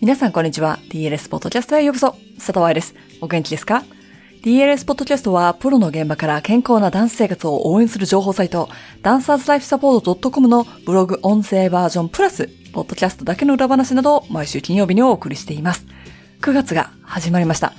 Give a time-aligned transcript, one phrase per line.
[0.00, 0.78] 皆さんこんにちは。
[0.88, 2.16] DLS ポッドキャストへようこそ。
[2.36, 2.94] 佐藤愛です。
[3.20, 3.84] お元気ですか
[4.42, 8.70] ？DLS ポッドキャストは、プロの現場から健康なダンス生活を応援する情報サイト、
[9.02, 15.84] ダンサーズライフサポート .com のブログ音声バージョンプラス、ポッドキャストだけの裏話などを毎週金曜日にお送りしています。
[16.40, 17.74] 9月が始まりました。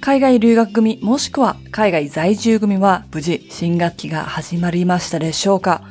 [0.00, 5.82] 海外留学組もしくは海外在住組は無事新学期が始まりましたでしょうか？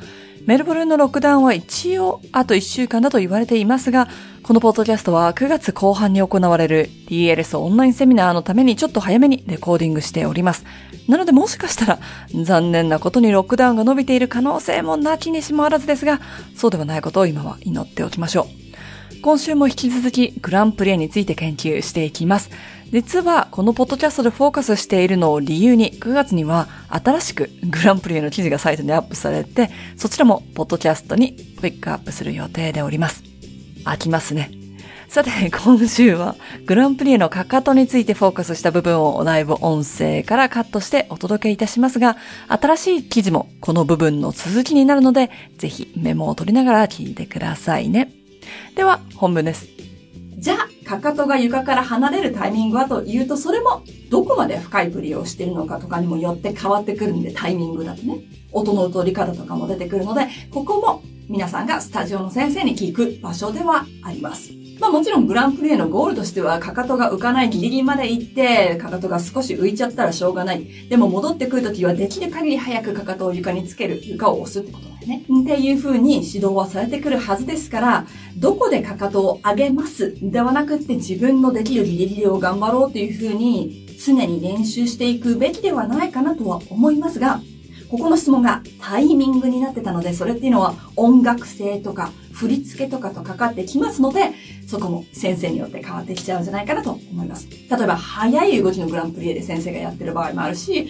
[0.48, 4.08] メルボルンのロックダウンは一応あと1週間だと言われていますが、
[4.42, 10.64] このポッドキャストは9月後半に行われる DLS オンラインセミナーのためにちょっと早めにレコーディングしております。
[11.06, 11.98] なのでもしかしたら
[12.32, 16.18] 残念なことにロックダウンが伸びている可能性もなきにしもあらずですが、
[16.56, 19.20] そうではないことを今は祈っておきましょう。
[19.20, 22.48] 今週も引き続きグランプリについて研究していきます。
[22.90, 33.22] 実はこのポッドキャストでフォーカスしているのを理由に9月には新しくグランプリへの記事がサイトにアップされてそちらもポッドキャストにピックアップする予定でおります。
[33.84, 34.50] 飽きますね。
[35.08, 36.36] さて、今週は
[36.66, 48.12] グランプリへのかかとについてフォーカスした部分をライブ音声からカットしてお届けいたしますが、新しい記事もこの部分の続きになるので、ぜひメモを取りながら聞いてくださいね。
[48.76, 49.77] では、本文です。
[50.88, 58.20] かかとが床から離れるタイミングはというと、それもどこまで深いプリをしているのかとかにもよって変わってくるんで、タイミングだとね。
[58.52, 64.57] 音の取り方とかも出てくるので、ここも皆さんがスタジオの先生に聞く場所ではあります。
[64.80, 70.64] まあもちろんグランプリへのゴールとしては、かかとが浮かないギリギリまで行って、かかとが少し浮いちゃったらしょうがない。
[70.88, 75.24] でも戻ってくるときはできる限り早くかかとを床につける、床を押すってことだよね。
[75.42, 78.06] っていう風に指導はされてくるはずですから、
[78.36, 87.40] どこでかかとを上げますではなくって自分のできるギリギリを頑張ろうっていう風に常に練習していくべきではないかなとは思いますが、
[87.90, 94.30] ここの質問がタイミングになってたので、それっていうのは音楽性とか振り付けとかとかかってきますので、
[94.66, 97.48] そこも先生によって変わってきちゃうんじゃないかなと思います。
[97.50, 100.88] 例えば、早い動きのグランプリエで先生がやってる場合もあるし、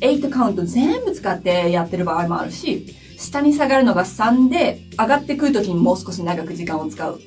[0.00, 7.20] 8カウント全部使ってやってる場合もあるし、下に下がるのが3で、上がってくるときにもう少し長く時間を使う。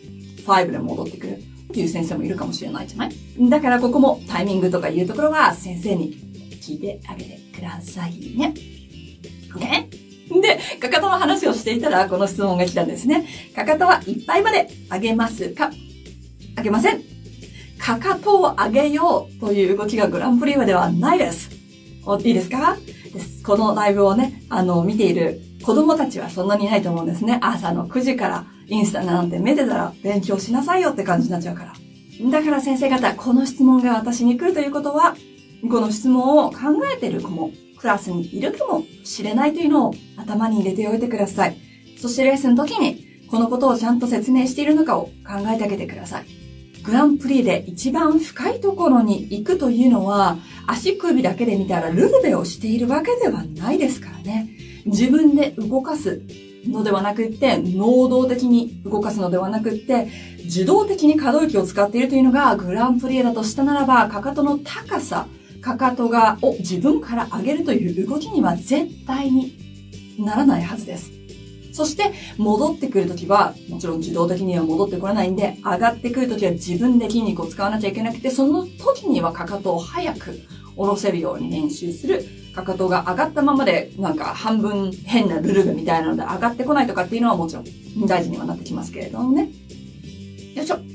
[0.46, 1.34] 5で戻ってくる。
[1.38, 3.12] っていう先生もいるかもしれないじゃない？
[3.50, 6.14] だからここもタイミングとかいうところは先生に
[6.62, 8.54] 聞いてあげてくださいね。
[9.58, 9.90] ね。
[10.46, 13.28] で、かかとの話をしていたら、この質問が来たんですね。
[13.56, 15.72] かかとはいっぱいまで上げますか？
[16.58, 17.02] 上げません。
[17.78, 21.50] かかとを上げようという動きがグランプリーではないです。
[22.24, 22.78] いいですか？
[23.14, 27.40] ですこのライブをね、あの、見ている子供たちはそんなにいないと思うんですね。
[27.42, 31.74] 朝の9時からインスタなんて見てたら勉強しなさいよって感じになっちゃうから。
[32.32, 35.16] だから先生方、この質問が私に来るということは、
[35.70, 36.58] この質問を考
[36.96, 37.52] えてる子も
[37.86, 41.58] クラスにいるかもしれないというのを頭に入れておいてください。
[42.02, 45.12] そしてレッスの時にこのことをちゃんと説明しているのかを考
[45.54, 46.26] えてあげてください。
[46.82, 54.50] グランプリで一番深いところに行くというのは足首だけで見たらルルベをしているわけではないですからね。
[54.86, 56.24] 自分で動かす
[56.68, 60.08] のではなくって、能動的に動かすのではなくって、
[60.48, 65.28] 受動的に可動域を使っているというのがグランプリだとしたならば、かかとの高さ、
[65.66, 69.58] かかとがを自分から上げるという動きには絶対に
[70.20, 71.12] ならないはずです。
[71.74, 80.40] そして戻ってくるときは、もちろん自動的には戻ってこれないんで、上がってくるときは自分で筋肉を使わなきゃいけなくて、その時にはかかとを早く
[80.76, 82.24] 下ろせるように練習する。
[82.54, 87.66] かかとが上がったままで、なんか半分変なルルベみたいなので上がってこないとかっていうのはもちろん
[88.06, 89.50] 大事にはなってきますけれどもね。
[90.54, 90.95] よいしょ。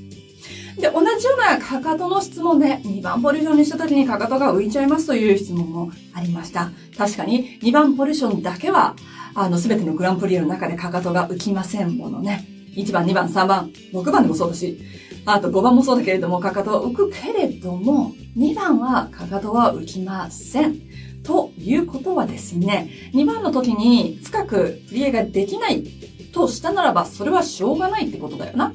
[0.80, 6.70] で、同じようなかかとの質問で2番ポジションにした時にかかとが浮いちゃいますという質問もありました。
[6.96, 8.96] 確かに2番ポジションだけは、
[9.34, 12.46] あの、すべてのグランプリの中でかかとが浮きませんものね。
[12.74, 14.78] 1番、2番、3番、6番でもそうだし、
[15.26, 20.76] あと5番もそうだけれども、かかとは浮くけれども、2番はかかとは浮きません。
[21.22, 25.84] ということはですね、2番の時に深く振り絵ができない
[26.32, 28.72] としたならば、それはしょうがないってことだよな。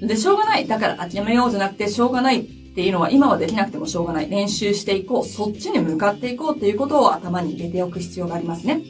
[0.00, 0.66] で、しょうがない。
[0.66, 4.28] だから諦めようじゃなくて、しょうがないっていうのは今はできなくてもしょうがない。
[4.28, 5.24] 練習していこう。
[5.26, 8.82] そっちに向かっていこうっていうことを頭に入れておく必要がありますね。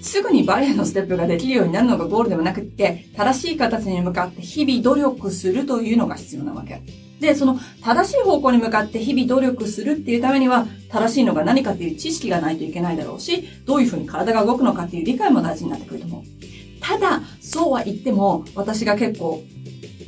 [0.00, 6.80] すぐにバレエのステップができるようになるのがゴールではなくって、正しい形に向かって日々努力するというのが必要なわけ。
[7.20, 16.22] で、その正しい方向に向かって日々努力するっていうためには、正しいのが何かっていう知識がないといけないだろうし、どういうふうに体が動くのかっていう理解も大事になってくると思う。
[16.80, 19.42] ただ、そうは言っても、私が結構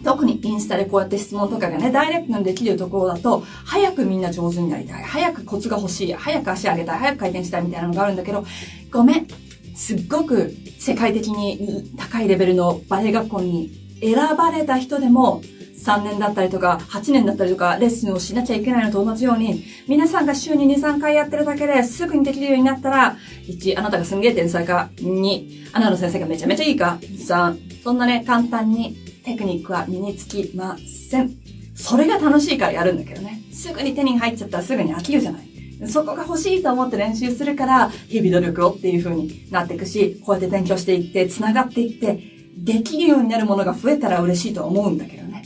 [0.05, 5.03] 特にインスタでこうやって質問とかがね、ダイレクトにできるところだと、早くみんな上手になりたい。
[5.03, 6.13] 早くコツが欲しい。
[6.13, 6.99] 早く足上げたい。
[6.99, 8.45] 早く回転したいみたいなのがあるんだけど、
[8.91, 9.27] ごめん。
[9.75, 13.71] すっごく世界的に高いレベルのバレエ学校に
[14.03, 15.43] 選ばれた人でも、
[15.81, 23.17] 3年だったりとか、8年だったりとか、レッスンをしなきゃいけないのと同じように、皆さんが週に2、3回やってるだけですぐにできるようになったら、
[23.49, 28.95] 1、あなたがすんげえ天才か、2、あなたの先生がめちゃめちゃいいか、3、そんなね、簡単に
[29.25, 31.33] テクニックは身につきません。
[31.75, 33.41] それが楽しいからやるんだけどね。
[33.53, 35.51] すぐに手に入っちゃったらすぐに飽きるじゃない。
[35.89, 42.21] そこが欲しいと思って練習するから、日々努力をっていう風になっていくし、こうやって勉強していって、繋がっていって、
[42.59, 45.43] できるようになるものが増えたら嬉しいと思うんだけどね。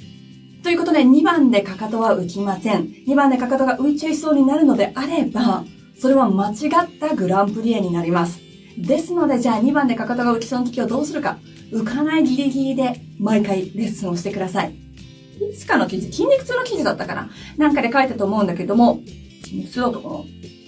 [0.65, 2.89] ということで、2番でかかとは浮きません。
[3.07, 5.65] 2番でかかとが浮いちゃいそうになるのであれば、
[6.01, 8.41] それは間違ったグランプリエになります。
[8.79, 11.39] ですので、じゃあ2番でかかとが浮きそうな時はどうするか。
[11.71, 14.75] 浮かないギリギリで毎回レッスンをしてください。
[15.53, 19.01] いつかの記事、筋肉痛の記事だったかななんかで書いたと思うんだけども、
[19.43, 20.15] 筋肉痛だとかな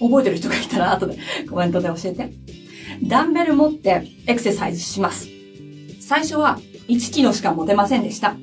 [0.01, 1.19] 覚えてる人がいたら後で
[1.49, 2.33] コメントで教えて。
[3.03, 5.29] ダンベル持ってエクササイズします。
[6.01, 8.37] 最初は1キロしか持てませんでした。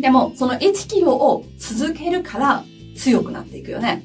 [0.00, 2.64] でも、その1キロを続けるから
[2.96, 4.04] 強くなっていくよね。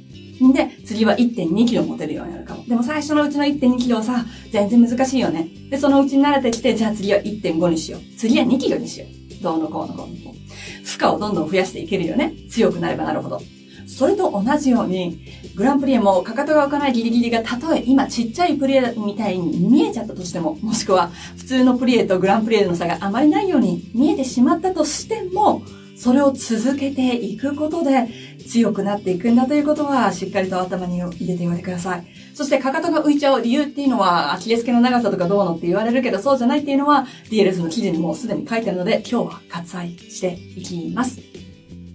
[0.49, 2.65] んで、次は1.2キロ持てるようになるかも。
[2.65, 5.47] でも最初のうちの1.2キロさ、全然難しいよね。
[5.69, 8.01] で、そのうちに慣れてきて、じゃあ次は1.5にしよう。
[8.17, 9.05] 次は2キロにしよ
[9.39, 9.43] う。
[9.43, 10.85] どうのこうのこうのこう。
[10.85, 12.33] 負荷をどんどん増やしていけるよね。
[12.49, 13.41] 強くなればなるほど。
[13.87, 15.19] それと同じように、
[15.55, 25.61] グランプリエもかかとが浮かないギリギリがたとえ今ちっちゃいプリエみたいに見えちゃったとしても、もしくは普通のプリエとグランプリエの差があまりないように見えてしまったとしても、
[26.03, 28.09] それを続けていくことで
[28.45, 32.05] 強くなっていくんだということはしっかりと頭に入れておいてください。
[32.33, 41.21] そしてかかとが浮いちゃう理由っていうのはアキレス腱の長さとかどうのって言われるけどそうじゃないっていうのは DLS の記事にもすでに書いてあるので今日は割愛していきます。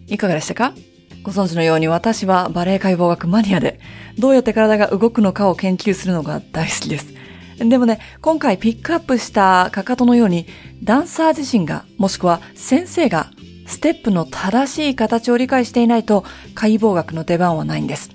[0.07, 0.73] いかがでしたか？
[1.23, 3.79] ご存知のように私はバレエ解剖学マニアで、
[4.19, 7.13] どうやって体が動くのかを研究するのが大好きです。
[7.59, 10.47] でもね、今回ピックアップしたかかとのように、
[10.83, 13.31] ダンサー自身が、もしくは先生が、
[13.69, 16.25] ステップの正しい形を理解していないと、
[16.55, 18.11] 解剖学の出番はないんです。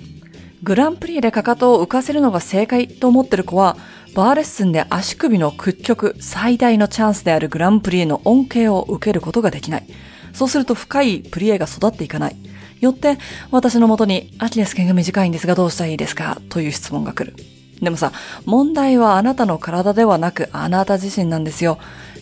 [0.63, 3.77] グランプリでかかとを浮かせるのが正解と思ってる子は、
[4.15, 9.88] バーレッスンで足首の屈曲最大のチャンスであるグランプリへの恩恵を受けることができない。
[10.33, 12.35] そうすると深いプリエが育っていかない。
[12.79, 13.17] よって、
[13.51, 16.41] 私のもとに、アキレス腱が短いんですがどうしたらいいですか？
[16.50, 17.35] という質問が来る。
[17.83, 18.12] でもさ、
[18.45, 21.77] 問題はあなたの体ではなく、あなた自身なんですよ。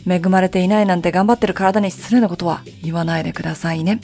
[0.08, 4.02] 恵まれていないなんて頑張ってる体に失礼なことは言わないでくださいね。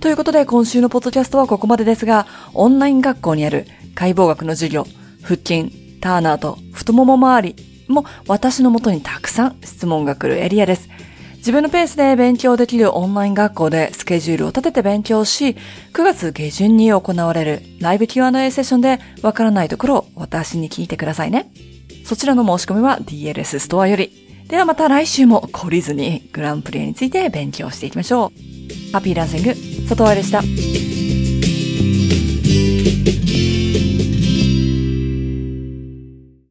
[0.00, 4.86] ということで、今週のポッドキャストはここまでですが、オンライン学校にある解剖学の授業、
[5.22, 7.56] 腹筋、ターナーと太もも周り
[7.88, 10.88] も私のもとにたくさん質問が来るエリアです。
[11.38, 15.56] 自分のペースで勉強できるオンライン学校でスケジュールを立てて勉強し、
[15.92, 21.50] 9月下旬に行われるライブ Q&A セッションでわからないところを私に聞いてくださいね。
[22.04, 24.10] そちらの申し込みは DLS ストアより。
[24.48, 28.92] ではまた来週も懲りずにグランプリについて勉強していきましょう。
[28.92, 29.54] ハッピーランシング、
[29.88, 30.77] 佐藤愛でした。